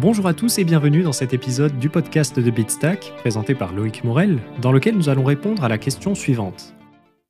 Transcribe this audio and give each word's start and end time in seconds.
Bonjour 0.00 0.26
à 0.26 0.32
tous 0.32 0.58
et 0.58 0.64
bienvenue 0.64 1.02
dans 1.02 1.12
cet 1.12 1.34
épisode 1.34 1.78
du 1.78 1.90
podcast 1.90 2.40
de 2.40 2.50
Bitstack, 2.50 3.12
présenté 3.18 3.54
par 3.54 3.74
Loïc 3.74 4.02
Morel, 4.02 4.38
dans 4.62 4.72
lequel 4.72 4.96
nous 4.96 5.10
allons 5.10 5.24
répondre 5.24 5.62
à 5.62 5.68
la 5.68 5.76
question 5.76 6.14
suivante. 6.14 6.74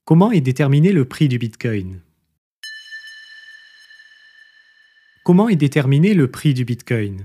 Comment 0.05 0.31
est 0.31 0.41
déterminé 0.41 0.93
le 0.93 1.05
prix 1.05 1.27
du 1.27 1.37
Bitcoin? 1.37 2.01
Comment 5.25 5.49
est 5.49 5.57
déterminé 5.57 6.15
le 6.15 6.31
prix 6.31 6.55
du 6.55 6.65
Bitcoin? 6.65 7.25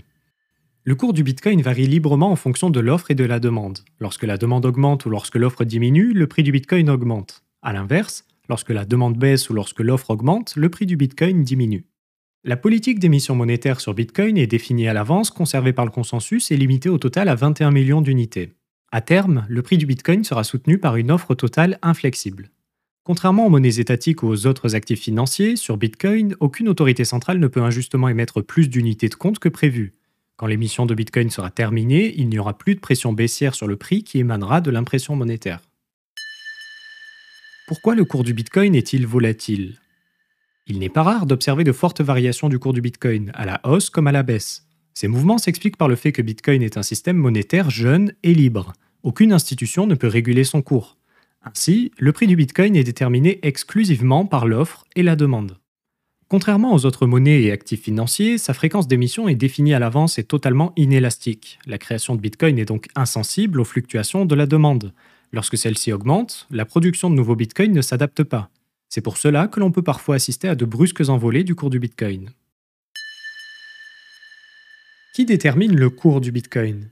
Le 0.84 0.95
cours 0.95 1.13
du 1.13 1.22
Bitcoin 1.22 1.62
varie 1.62 1.86
librement 1.86 2.31
en 2.31 2.36
fonction 2.36 2.72
de 2.72 2.80
l'offre 2.80 3.12
et 3.12 3.16
de 3.16 3.23
la 3.23 3.39
demande. 3.39 3.81
Lorsque 4.00 4.23
la 4.23 4.39
demande 4.39 4.66
augmente 4.66 5.05
ou 5.05 5.12
lorsque 5.12 5.36
l'offre 5.36 5.64
diminue, 5.64 6.12
le 6.14 6.25
prix 6.25 6.41
du 6.41 6.52
Bitcoin 6.52 6.89
augmente. 6.89 7.44
A 7.62 7.72
l'inverse, 7.72 8.25
lorsque 8.50 8.72
la 8.72 8.84
demande 8.84 9.20
baisse 9.20 9.48
ou 9.52 9.53
lorsque 9.53 9.81
l'offre 9.81 10.09
augmente, 10.09 10.55
le 10.55 10.70
prix 10.70 10.88
du 10.88 10.98
Bitcoin 10.98 11.44
diminue. 11.44 11.86
La 12.48 12.58
politique 12.58 12.99
d'émission 12.99 13.34
monétaire 13.34 13.81
sur 13.81 13.95
Bitcoin 13.95 14.38
est 14.38 14.45
définie 14.45 14.88
à 14.88 14.94
l'avance, 14.94 15.31
conservée 15.31 15.73
par 15.73 15.84
le 15.84 15.90
consensus 15.90 16.52
et 16.52 16.58
limitée 16.58 16.90
au 16.90 16.99
total 16.99 17.27
à 17.27 17.34
21 17.34 17.72
millions 17.72 18.03
d'unités. 18.03 18.53
À 18.91 19.02
terme, 19.02 19.47
le 19.50 19.64
prix 19.64 19.80
du 19.80 19.88
Bitcoin 19.88 20.23
sera 20.23 20.44
soutenu 20.44 20.78
par 20.78 20.95
une 20.95 21.09
offre 21.09 21.34
totale 21.34 21.80
inflexible. 21.81 22.52
Contrairement 23.03 23.47
aux 23.47 23.50
monnaies 23.50 23.80
étatiques 23.80 24.22
ou 24.22 24.28
aux 24.28 24.45
autres 24.45 24.75
actifs 24.75 25.02
financiers, 25.02 25.56
sur 25.56 25.78
Bitcoin, 25.78 26.36
aucune 26.39 26.69
autorité 26.69 27.03
centrale 27.03 27.39
ne 27.39 27.47
peut 27.47 27.64
injustement 27.64 28.09
émettre 28.09 28.44
plus 28.44 28.69
d'unités 28.69 29.09
de 29.09 29.16
compte 29.16 29.39
que 29.39 29.50
prévu. 29.50 29.95
Quand 30.36 30.45
l'émission 30.45 30.86
de 30.86 30.94
Bitcoin 30.94 31.31
sera 31.31 31.50
terminée, 31.50 32.14
il 32.16 32.30
n'y 32.30 32.38
aura 32.38 32.56
plus 32.56 32.75
de 32.75 32.80
pression 32.80 33.12
baissière 33.12 33.56
sur 33.56 33.66
le 33.66 33.75
prix 33.75 34.03
qui 34.03 34.19
émanera 34.19 34.62
de 34.62 34.69
l'impression 34.69 35.16
monétaire. 35.16 35.62
Pourquoi 37.67 37.95
le 37.95 38.06
cours 38.06 38.23
du 38.23 38.36
Bitcoin 38.36 38.75
est-il 38.75 39.08
volatile? 39.08 39.80
Il 40.67 40.80
n'est 40.80 40.89
pas 40.89 41.03
rare 41.03 41.25
d'observer 41.25 41.63
de 41.63 41.71
fortes 41.71 42.02
variations 42.02 42.49
du 42.49 42.59
cours 42.59 42.73
du 42.73 42.81
Bitcoin, 42.81 43.31
à 43.35 43.45
la 43.45 43.61
hausse 43.63 43.89
comme 43.89 44.08
à 44.08 44.11
la 44.11 44.23
baisse. 44.23 44.67
Ces 44.94 45.07
mouvements 45.07 45.38
s'expliquent 45.38 45.77
par 45.77 45.88
le 45.88 45.95
fait 45.95 46.11
que 46.11 46.22
Bitcoin 46.22 46.63
est 46.63 46.77
un 46.77 46.83
système 46.83 47.17
monétaire 47.17 47.69
jeune 47.69 48.13
et 48.23 48.33
libre. 48.33 48.73
Aucune 49.03 49.33
institution 49.33 49.88
ne 49.88 49.95
peut 49.95 50.07
réguler 50.07 50.44
son 50.44 50.61
cours. 50.61 50.97
Ainsi, 51.44 51.91
le 51.99 52.11
prix 52.11 52.25
du 52.25 52.35
Bitcoin 52.35 52.75
est 52.75 52.83
déterminé 52.83 53.39
exclusivement 53.44 54.25
par 54.25 54.47
l'offre 54.47 54.85
et 54.95 55.03
la 55.03 55.16
demande. 55.16 55.59
Contrairement 56.27 56.73
aux 56.73 56.88
autres 56.88 57.05
monnaies 57.05 57.44
et 57.44 57.52
actifs 57.52 57.83
financiers, 57.83 58.39
sa 58.39 58.55
fréquence 58.55 58.88
d'émission 58.88 59.27
est 59.27 59.35
définie 59.35 59.75
à 59.75 59.79
l'avance 59.79 60.17
et 60.17 60.23
totalement 60.23 60.73
inélastique. 60.75 61.59
La 61.67 61.77
création 61.77 62.16
de 62.16 62.22
Bitcoin 62.22 62.57
est 62.57 62.66
donc 62.66 62.88
insensible 62.95 63.59
aux 63.59 63.66
fluctuations 63.66 64.25
de 64.25 64.33
la 64.33 64.47
demande. 64.47 64.91
Lorsque 65.31 65.57
celle-ci 65.57 65.94
augmente, 65.94 66.47
la 66.50 66.66
production 66.66 67.11
de 67.11 67.16
nouveaux 67.16 67.35
Bitcoins 67.35 67.73
ne 67.73 67.81
s'adapte 67.81 68.23
pas. 68.23 68.50
C'est 68.95 69.01
pour 69.01 69.17
cela 69.17 69.49
que 69.49 69.59
l'on 69.59 69.73
peut 69.73 69.81
parfois 69.81 70.15
assister 70.15 70.47
à 70.47 70.55
de 70.55 70.63
brusques 70.63 71.09
envolées 71.09 71.43
du 71.43 71.53
cours 71.53 71.69
du 71.69 71.79
Bitcoin. 71.79 72.29
Qui 75.13 75.25
détermine 75.25 75.75
le 75.75 75.89
cours 75.89 76.21
du 76.21 76.31
Bitcoin? 76.31 76.88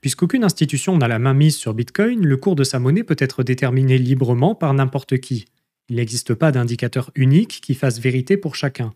Puisqu'aucune 0.00 0.44
institution 0.44 0.96
n'a 0.96 1.08
la 1.08 1.18
main 1.18 1.34
mise 1.34 1.56
sur 1.56 1.74
Bitcoin, 1.74 2.24
le 2.24 2.36
cours 2.36 2.54
de 2.54 2.62
sa 2.62 2.78
monnaie 2.78 3.02
peut 3.02 3.16
être 3.18 3.42
déterminé 3.42 3.98
librement 3.98 4.54
par 4.54 4.72
n'importe 4.72 5.18
qui. 5.18 5.46
Il 5.88 5.96
n'existe 5.96 6.32
pas 6.32 6.52
d'indicateur 6.52 7.10
unique 7.16 7.60
qui 7.60 7.74
fasse 7.74 7.98
vérité 7.98 8.36
pour 8.36 8.54
chacun. 8.54 8.94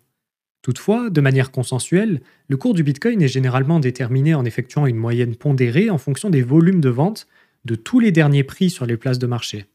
Toutefois, 0.62 1.10
de 1.10 1.20
manière 1.20 1.50
consensuelle, 1.50 2.20
le 2.46 2.56
cours 2.56 2.74
du 2.74 2.84
Bitcoin 2.84 3.20
est 3.22 3.26
généralement 3.26 3.80
déterminé 3.80 4.34
en 4.34 4.44
effectuant 4.44 4.86
une 4.86 4.94
moyenne 4.94 5.34
pondérée 5.34 5.90
en 5.90 5.98
fonction 5.98 6.30
des 6.30 6.42
volumes 6.42 6.80
de 6.80 6.90
vente 6.90 7.26
de 7.64 7.74
tous 7.74 7.98
les 7.98 8.12
derniers 8.12 8.44
prix 8.44 8.70
sur 8.70 8.86
les 8.86 8.96
places 8.96 9.18
de 9.18 9.26
marché 9.26 9.66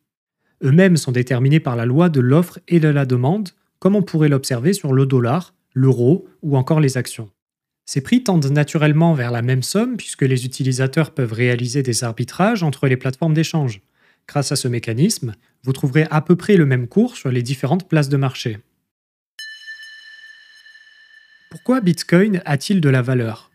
eux-mêmes 0.63 0.97
sont 0.97 1.11
déterminés 1.11 1.59
par 1.59 1.75
la 1.75 1.85
loi 1.85 2.09
de 2.09 2.19
l'offre 2.19 2.59
et 2.67 2.79
de 2.79 2.87
la 2.87 3.05
demande, 3.05 3.49
comme 3.79 3.95
on 3.95 4.03
pourrait 4.03 4.29
l'observer 4.29 4.73
sur 4.73 4.93
le 4.93 5.05
dollar, 5.05 5.53
l'euro 5.73 6.27
ou 6.41 6.57
encore 6.57 6.79
les 6.79 6.97
actions. 6.97 7.29
Ces 7.85 8.01
prix 8.01 8.23
tendent 8.23 8.51
naturellement 8.51 9.13
vers 9.13 9.31
la 9.31 9.41
même 9.41 9.61
somme 9.61 9.97
puisque 9.97 10.23
les 10.23 10.45
utilisateurs 10.45 11.11
peuvent 11.11 11.33
réaliser 11.33 11.83
des 11.83 12.03
arbitrages 12.03 12.63
entre 12.63 12.87
les 12.87 12.97
plateformes 12.97 13.35
d'échange. 13.35 13.81
Grâce 14.27 14.51
à 14.51 14.55
ce 14.55 14.67
mécanisme, 14.67 15.35
vous 15.63 15.73
trouverez 15.73 16.07
à 16.09 16.21
peu 16.21 16.35
près 16.35 16.57
le 16.57 16.65
même 16.65 16.87
cours 16.87 17.15
sur 17.15 17.29
les 17.29 17.43
différentes 17.43 17.87
places 17.87 18.09
de 18.09 18.17
marché. 18.17 18.57
Pourquoi 21.51 21.79
Bitcoin 21.79 22.41
a-t-il 22.45 22.81
de 22.81 22.89
la 22.89 23.03
valeur? 23.03 23.51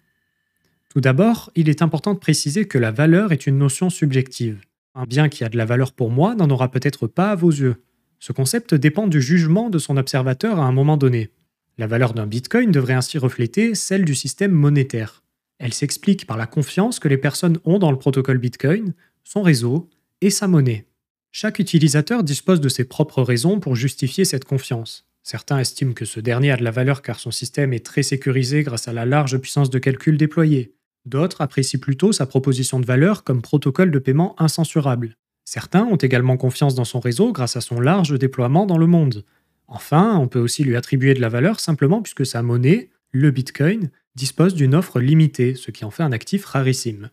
Tout 0.91 1.00
d'abord, 1.00 1.50
il 1.55 1.69
est 1.69 1.83
important 1.83 2.15
de 2.15 2.19
préciser 2.19 2.66
que 2.66 2.78
la 2.78 2.91
valeur 2.93 3.33
est 3.33 3.47
une 3.47 3.59
notion 3.59 3.91
subjective. 3.91 4.60
Un 4.95 5.05
bien 5.05 5.28
qui 5.28 5.45
a 5.45 5.49
de 5.49 5.56
la 5.56 5.65
valeur 5.65 5.93
pour 5.93 6.11
moi 6.11 6.34
n'en 6.34 6.51
aura 6.51 6.71
peut-être 6.71 7.06
pas 7.06 7.31
à 7.31 7.37
vos 7.37 7.51
yeux. 7.51 7.77
Ce 8.19 8.33
concept 8.33 8.75
dépend 8.75 9.06
du 9.06 9.23
jugement 9.23 9.71
de 9.71 9.78
son 9.78 9.97
observateur 9.97 10.59
à 10.59 10.65
un 10.65 10.73
moment 10.73 10.97
donné. 10.97 11.31
La 11.78 11.87
valeur 11.87 12.12
d'un 12.12 12.27
bitcoin 12.27 12.71
devrait 12.71 12.95
ainsi 12.95 13.17
refléter 13.17 13.75
celle 13.75 14.05
du 14.05 14.15
système 14.15 14.53
monétaire. 14.53 15.23
Elle 15.59 15.73
s'explique 15.73 16.27
par 16.27 16.37
la 16.37 16.47
confiance 16.47 16.99
que 16.99 17.09
les 17.09 17.19
personnes 17.19 17.59
ont 17.65 17.78
dans 17.78 17.91
le 17.91 17.99
protocole 17.99 18.39
bitcoin, 18.39 18.95
son 19.25 19.43
réseau 19.43 19.89
et 20.21 20.31
sa 20.31 20.49
monnaie. 20.49 20.87
Chaque 21.33 21.61
utilisateur 21.61 22.25
dispose 22.25 22.61
de 22.61 22.69
ses 22.69 22.84
propres 22.84 23.22
raisons 23.22 23.61
pour 23.61 23.77
justifier 23.77 24.25
cette 24.25 24.45
confiance. 24.45 25.07
Certains 25.22 25.59
estiment 25.59 25.93
que 25.93 26.05
ce 26.05 26.19
dernier 26.19 26.51
a 26.51 26.57
de 26.57 26.65
la 26.65 26.71
valeur 26.71 27.03
car 27.03 27.21
son 27.21 27.31
système 27.31 27.72
est 27.72 27.87
très 27.87 28.03
sécurisé 28.03 28.62
grâce 28.65 28.89
à 28.89 28.93
la 28.93 29.07
large 29.07 29.39
puissance 29.39 29.71
de 29.71 29.78
calcul 29.78 30.17
déployée. 30.17 30.75
D'autres 31.10 31.41
apprécient 31.41 31.81
plutôt 31.81 32.12
sa 32.12 32.25
proposition 32.25 32.78
de 32.78 32.87
valeur 32.87 33.25
comme 33.25 33.43
protocole 33.43 33.91
de 33.91 33.98
paiement 33.98 34.41
incensurable. 34.41 35.16
Certains 35.44 35.82
ont 35.82 35.97
également 35.97 36.37
confiance 36.37 36.76
dans 36.76 36.84
son 36.84 37.00
réseau 37.00 37.32
grâce 37.32 37.56
à 37.56 37.60
son 37.60 37.81
large 37.81 38.16
déploiement 38.16 38.65
dans 38.65 38.78
le 38.78 38.87
monde. 38.87 39.25
Enfin, 39.66 40.16
on 40.19 40.28
peut 40.28 40.38
aussi 40.38 40.62
lui 40.62 40.76
attribuer 40.76 41.15
de 41.15 41.21
la 41.21 41.28
valeur 41.28 41.59
simplement 41.59 42.00
puisque 42.00 42.25
sa 42.25 42.43
monnaie, 42.43 42.91
le 43.10 43.32
Bitcoin, 43.32 43.91
dispose 44.15 44.54
d'une 44.54 44.72
offre 44.72 45.00
limitée, 45.00 45.56
ce 45.56 45.72
qui 45.72 45.84
en 45.84 45.91
fait 45.91 46.04
un 46.04 46.12
actif 46.12 46.44
rarissime. 46.44 47.10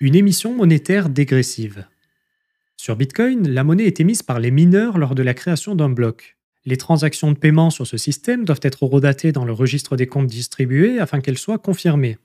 Une 0.00 0.16
émission 0.16 0.52
monétaire 0.52 1.10
dégressive. 1.10 1.86
Sur 2.76 2.96
Bitcoin, 2.96 3.48
la 3.48 3.62
monnaie 3.62 3.86
est 3.86 4.00
émise 4.00 4.24
par 4.24 4.40
les 4.40 4.50
mineurs 4.50 4.98
lors 4.98 5.14
de 5.14 5.22
la 5.22 5.34
création 5.34 5.76
d'un 5.76 5.90
bloc. 5.90 6.36
Les 6.66 6.76
transactions 6.78 7.30
de 7.30 7.36
paiement 7.36 7.68
sur 7.70 7.86
ce 7.86 7.98
système 7.98 8.44
doivent 8.44 8.60
être 8.62 8.84
redatées 8.84 9.32
dans 9.32 9.44
le 9.44 9.52
registre 9.52 9.96
des 9.96 10.06
comptes 10.06 10.28
distribués 10.28 10.98
afin 10.98 11.20
qu'elles 11.20 11.38
soient 11.38 11.58
confirmées. 11.58 12.16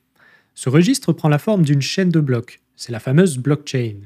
Ce 0.55 0.69
registre 0.69 1.11
prend 1.11 1.29
la 1.29 1.39
forme 1.39 1.63
d'une 1.63 1.81
chaîne 1.81 2.09
de 2.09 2.19
blocs, 2.19 2.61
c'est 2.75 2.91
la 2.91 2.99
fameuse 2.99 3.37
blockchain. 3.37 3.97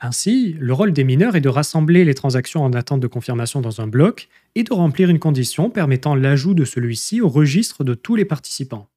Ainsi, 0.00 0.56
le 0.58 0.72
rôle 0.72 0.92
des 0.92 1.04
mineurs 1.04 1.36
est 1.36 1.40
de 1.40 1.48
rassembler 1.48 2.04
les 2.04 2.14
transactions 2.14 2.62
en 2.62 2.72
attente 2.72 3.00
de 3.00 3.06
confirmation 3.06 3.60
dans 3.60 3.80
un 3.80 3.88
bloc 3.88 4.28
et 4.54 4.62
de 4.62 4.72
remplir 4.72 5.10
une 5.10 5.18
condition 5.18 5.70
permettant 5.70 6.14
l'ajout 6.14 6.54
de 6.54 6.64
celui-ci 6.64 7.20
au 7.20 7.28
registre 7.28 7.82
de 7.82 7.94
tous 7.94 8.14
les 8.14 8.24
participants. 8.24 8.88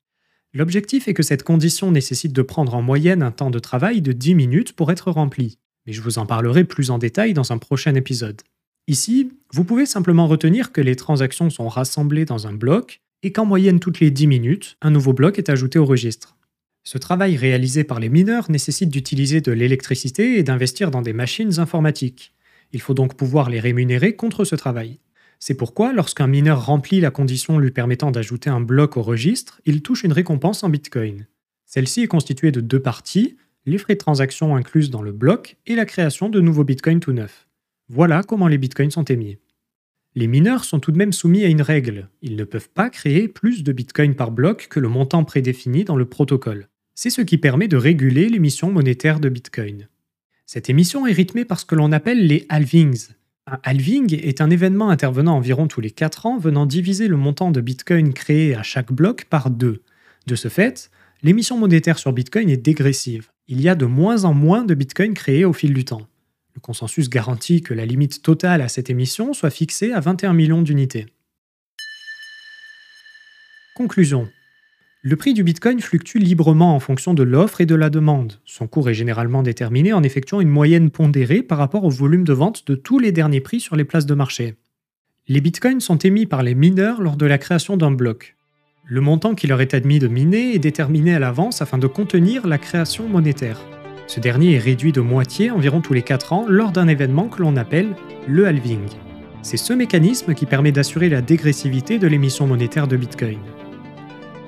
L'objectif 0.53 1.07
est 1.07 1.13
que 1.13 1.23
cette 1.23 1.43
condition 1.43 1.91
nécessite 1.91 2.33
de 2.33 2.41
prendre 2.41 2.75
en 2.75 2.81
moyenne 2.81 3.23
un 3.23 3.31
temps 3.31 3.51
de 3.51 3.59
travail 3.59 4.01
de 4.01 4.11
10 4.11 4.35
minutes 4.35 4.73
pour 4.73 4.91
être 4.91 5.09
remplie, 5.09 5.57
mais 5.85 5.93
je 5.93 6.01
vous 6.01 6.19
en 6.19 6.25
parlerai 6.25 6.65
plus 6.65 6.91
en 6.91 6.97
détail 6.97 7.33
dans 7.33 7.51
un 7.51 7.57
prochain 7.57 7.95
épisode. 7.95 8.41
Ici, 8.87 9.31
vous 9.53 9.63
pouvez 9.63 9.85
simplement 9.85 10.27
retenir 10.27 10.71
que 10.71 10.81
les 10.81 10.95
transactions 10.95 11.49
sont 11.49 11.67
rassemblées 11.67 12.25
dans 12.25 12.47
un 12.47 12.53
bloc 12.53 13.01
et 13.23 13.31
qu'en 13.31 13.45
moyenne 13.45 13.79
toutes 13.79 13.99
les 13.99 14.11
10 14.11 14.27
minutes, 14.27 14.77
un 14.81 14.91
nouveau 14.91 15.13
bloc 15.13 15.37
est 15.37 15.49
ajouté 15.49 15.79
au 15.79 15.85
registre. 15.85 16.35
Ce 16.83 16.97
travail 16.97 17.37
réalisé 17.37 17.83
par 17.83 17.99
les 17.99 18.09
mineurs 18.09 18.49
nécessite 18.49 18.89
d'utiliser 18.89 19.39
de 19.41 19.51
l'électricité 19.51 20.39
et 20.39 20.43
d'investir 20.43 20.89
dans 20.89 21.03
des 21.03 21.13
machines 21.13 21.59
informatiques. 21.59 22.33
Il 22.73 22.81
faut 22.81 22.95
donc 22.95 23.15
pouvoir 23.15 23.49
les 23.49 23.59
rémunérer 23.59 24.15
contre 24.15 24.45
ce 24.45 24.55
travail. 24.55 24.99
C'est 25.39 25.55
pourquoi, 25.55 25.93
lorsqu'un 25.93 26.27
mineur 26.27 26.65
remplit 26.65 26.99
la 26.99 27.11
condition 27.11 27.59
lui 27.59 27.71
permettant 27.71 28.11
d'ajouter 28.11 28.49
un 28.49 28.61
bloc 28.61 28.97
au 28.97 29.01
registre, 29.01 29.61
il 29.65 29.81
touche 29.81 30.03
une 30.03 30.13
récompense 30.13 30.63
en 30.63 30.69
Bitcoin. 30.69 31.27
Celle-ci 31.65 32.01
est 32.01 32.07
constituée 32.07 32.51
de 32.51 32.61
deux 32.61 32.79
parties, 32.79 33.37
les 33.65 33.77
frais 33.77 33.93
de 33.93 33.99
transaction 33.99 34.55
inclus 34.55 34.89
dans 34.89 35.01
le 35.01 35.11
bloc 35.11 35.57
et 35.67 35.75
la 35.75 35.85
création 35.85 36.29
de 36.29 36.41
nouveaux 36.41 36.63
Bitcoins 36.63 36.99
tout 36.99 37.13
neufs. 37.13 37.47
Voilà 37.93 38.23
comment 38.23 38.47
les 38.47 38.57
bitcoins 38.57 38.89
sont 38.89 39.03
émis. 39.03 39.37
Les 40.15 40.27
mineurs 40.27 40.63
sont 40.63 40.79
tout 40.79 40.93
de 40.93 40.97
même 40.97 41.11
soumis 41.11 41.43
à 41.43 41.49
une 41.49 41.61
règle. 41.61 42.07
Ils 42.21 42.37
ne 42.37 42.45
peuvent 42.45 42.69
pas 42.69 42.89
créer 42.89 43.27
plus 43.27 43.63
de 43.63 43.73
bitcoins 43.73 44.15
par 44.15 44.31
bloc 44.31 44.69
que 44.69 44.79
le 44.79 44.87
montant 44.87 45.25
prédéfini 45.25 45.83
dans 45.83 45.97
le 45.97 46.05
protocole. 46.05 46.69
C'est 46.95 47.09
ce 47.09 47.21
qui 47.21 47.37
permet 47.37 47.67
de 47.67 47.75
réguler 47.75 48.29
l'émission 48.29 48.71
monétaire 48.71 49.19
de 49.19 49.27
bitcoin. 49.27 49.89
Cette 50.45 50.69
émission 50.69 51.05
est 51.05 51.11
rythmée 51.11 51.43
par 51.43 51.59
ce 51.59 51.65
que 51.65 51.75
l'on 51.75 51.91
appelle 51.91 52.25
les 52.25 52.45
halvings. 52.47 53.09
Un 53.45 53.59
halving 53.63 54.15
est 54.15 54.39
un 54.39 54.49
événement 54.49 54.89
intervenant 54.89 55.35
environ 55.35 55.67
tous 55.67 55.81
les 55.81 55.91
4 55.91 56.27
ans 56.27 56.37
venant 56.37 56.65
diviser 56.65 57.09
le 57.09 57.17
montant 57.17 57.51
de 57.51 57.59
bitcoin 57.59 58.13
créé 58.13 58.55
à 58.55 58.63
chaque 58.63 58.93
bloc 58.93 59.25
par 59.25 59.49
deux. 59.49 59.83
De 60.27 60.35
ce 60.35 60.47
fait, 60.47 60.91
l'émission 61.23 61.57
monétaire 61.57 61.99
sur 61.99 62.13
bitcoin 62.13 62.49
est 62.49 62.55
dégressive. 62.55 63.31
Il 63.49 63.59
y 63.59 63.67
a 63.67 63.75
de 63.75 63.85
moins 63.85 64.23
en 64.23 64.33
moins 64.33 64.63
de 64.63 64.75
bitcoins 64.75 65.13
créés 65.13 65.43
au 65.43 65.51
fil 65.51 65.73
du 65.73 65.83
temps. 65.83 66.07
Le 66.53 66.61
consensus 66.61 67.09
garantit 67.09 67.61
que 67.61 67.73
la 67.73 67.85
limite 67.85 68.21
totale 68.21 68.61
à 68.61 68.67
cette 68.67 68.89
émission 68.89 69.33
soit 69.33 69.49
fixée 69.49 69.93
à 69.93 69.99
21 69.99 70.33
millions 70.33 70.61
d'unités. 70.61 71.07
Conclusion. 73.75 74.27
Le 75.03 75.15
prix 75.15 75.33
du 75.33 75.43
Bitcoin 75.43 75.79
fluctue 75.79 76.19
librement 76.19 76.75
en 76.75 76.79
fonction 76.79 77.15
de 77.15 77.23
l'offre 77.23 77.61
et 77.61 77.65
de 77.65 77.73
la 77.73 77.89
demande. 77.89 78.39
Son 78.45 78.67
cours 78.67 78.89
est 78.89 78.93
généralement 78.93 79.41
déterminé 79.41 79.93
en 79.93 80.03
effectuant 80.03 80.41
une 80.41 80.49
moyenne 80.49 80.91
pondérée 80.91 81.41
par 81.41 81.57
rapport 81.57 81.85
au 81.85 81.89
volume 81.89 82.23
de 82.23 82.33
vente 82.33 82.67
de 82.67 82.75
tous 82.75 82.99
les 82.99 83.11
derniers 83.11 83.41
prix 83.41 83.59
sur 83.59 83.75
les 83.75 83.85
places 83.85 84.05
de 84.05 84.13
marché. 84.13 84.55
Les 85.27 85.41
Bitcoins 85.41 85.79
sont 85.79 85.97
émis 85.97 86.27
par 86.27 86.43
les 86.43 86.53
mineurs 86.53 87.01
lors 87.01 87.15
de 87.15 87.25
la 87.25 87.39
création 87.39 87.77
d'un 87.77 87.91
bloc. 87.91 88.35
Le 88.85 89.01
montant 89.01 89.33
qui 89.33 89.47
leur 89.47 89.61
est 89.61 89.73
admis 89.73 89.99
de 89.99 90.07
miner 90.07 90.53
est 90.53 90.59
déterminé 90.59 91.15
à 91.15 91.19
l'avance 91.19 91.61
afin 91.61 91.77
de 91.77 91.87
contenir 91.87 92.45
la 92.45 92.57
création 92.57 93.07
monétaire. 93.07 93.59
Ce 94.11 94.19
dernier 94.19 94.55
est 94.55 94.59
réduit 94.59 94.91
de 94.91 94.99
moitié 94.99 95.51
environ 95.51 95.79
tous 95.79 95.93
les 95.93 96.01
4 96.01 96.33
ans 96.33 96.45
lors 96.45 96.73
d'un 96.73 96.89
événement 96.89 97.29
que 97.29 97.41
l'on 97.41 97.55
appelle 97.55 97.95
le 98.27 98.45
halving. 98.45 98.85
C'est 99.41 99.55
ce 99.55 99.71
mécanisme 99.71 100.33
qui 100.33 100.45
permet 100.45 100.73
d'assurer 100.73 101.07
la 101.07 101.21
dégressivité 101.21 101.97
de 101.97 102.07
l'émission 102.07 102.45
monétaire 102.45 102.87
de 102.87 102.97
Bitcoin 102.97 103.39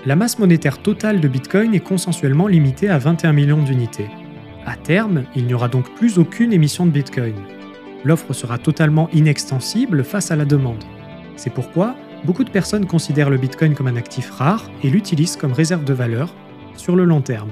la 0.05 0.17
masse 0.17 0.37
monétaire 0.37 0.79
totale 0.79 1.21
de 1.21 1.27
Bitcoin 1.29 1.73
est 1.73 1.79
consensuellement 1.79 2.47
limitée 2.47 2.89
à 2.89 2.97
21 2.97 3.31
millions 3.31 3.63
d'unités. 3.63 4.09
À 4.65 4.75
terme, 4.75 5.23
il 5.33 5.45
n'y 5.45 5.53
aura 5.53 5.69
donc 5.69 5.95
plus 5.95 6.19
aucune 6.19 6.51
émission 6.51 6.85
de 6.85 6.91
Bitcoin. 6.91 7.35
L'offre 8.03 8.33
sera 8.33 8.57
totalement 8.57 9.09
inextensible 9.13 10.03
face 10.03 10.29
à 10.29 10.35
la 10.35 10.43
demande. 10.43 10.83
C'est 11.37 11.53
pourquoi 11.53 11.95
beaucoup 12.25 12.43
de 12.43 12.49
personnes 12.49 12.85
considèrent 12.85 13.29
le 13.29 13.37
Bitcoin 13.37 13.75
comme 13.75 13.87
un 13.87 13.95
actif 13.95 14.29
rare 14.29 14.69
et 14.83 14.89
l'utilisent 14.89 15.37
comme 15.37 15.53
réserve 15.53 15.85
de 15.85 15.93
valeur 15.93 16.35
sur 16.75 16.97
le 16.97 17.05
long 17.05 17.21
terme. 17.21 17.51